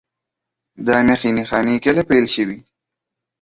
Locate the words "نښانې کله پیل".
1.37-2.25